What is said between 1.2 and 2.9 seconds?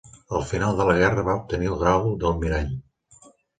va obtenir el grau d'almirall.